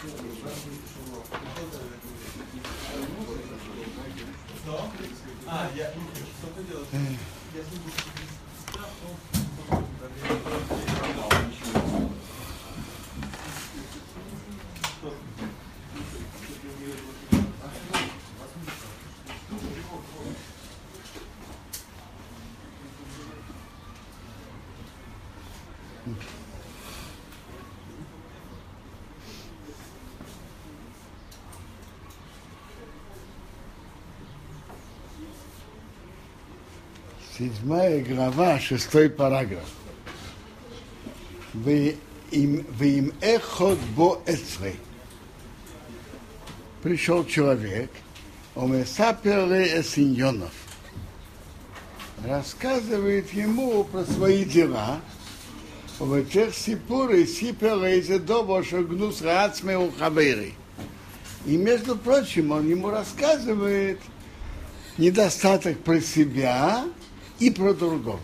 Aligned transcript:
А, 0.00 0.04
я... 5.74 5.90
Что 5.90 6.46
ты 6.54 6.62
делаешь? 6.62 6.86
Я 7.52 7.64
Седьмая 37.38 38.00
глава, 38.00 38.58
шестой 38.58 39.08
параграф. 39.08 39.62
Вы 41.54 41.94
им, 42.32 43.12
эхот 43.20 43.78
бо 43.94 44.20
эцрей. 44.26 44.74
Пришел 46.82 47.24
человек, 47.24 47.92
он 48.56 48.84
саперли 48.84 49.80
эсиньонов. 49.80 50.50
Рассказывает 52.26 53.32
ему 53.32 53.84
про 53.84 54.04
свои 54.04 54.44
дела. 54.44 55.00
В 56.00 56.14
этих 56.14 56.56
сипуры 56.56 57.24
сиперли 57.24 58.00
из 58.00 58.20
дома 58.20 58.64
шагнус 58.64 59.22
рацме 59.22 59.78
у 59.78 59.92
хавери. 59.92 60.54
И, 61.46 61.56
между 61.56 61.94
прочим, 61.94 62.50
он 62.50 62.68
ему 62.68 62.90
рассказывает 62.90 64.00
недостаток 64.96 65.78
про 65.84 66.00
себя 66.00 66.84
и 67.38 67.50
про 67.50 67.72
другого. 67.74 68.20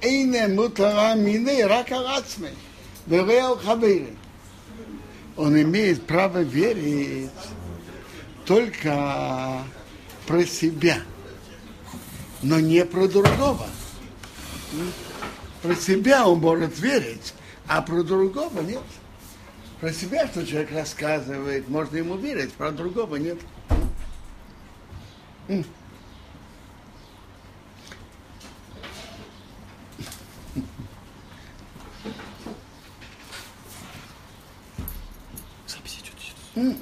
Эйне 0.00 0.48
мутара 0.48 1.14
мине 1.14 1.66
рака 1.66 2.02
рацме. 2.02 2.50
Вереал 3.06 3.56
хавери. 3.56 4.16
Он 5.36 5.60
имеет 5.60 6.06
право 6.06 6.38
верить 6.42 7.30
только 8.46 9.62
про 10.26 10.44
себя, 10.44 11.02
но 12.42 12.58
не 12.58 12.84
про 12.84 13.06
другого. 13.06 13.66
Про 15.62 15.74
себя 15.74 16.26
он 16.26 16.40
может 16.40 16.78
верить, 16.78 17.34
а 17.66 17.82
про 17.82 18.02
другого 18.02 18.60
нет. 18.60 18.82
Про 19.80 19.92
себя, 19.92 20.26
что 20.26 20.46
человек 20.46 20.72
рассказывает, 20.72 21.68
можно 21.68 21.96
ему 21.96 22.16
верить, 22.16 22.52
про 22.52 22.70
другого 22.70 23.16
нет. 23.16 23.38
Mm. 36.56 36.74